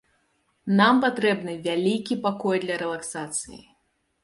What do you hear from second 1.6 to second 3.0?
вялікі пакой для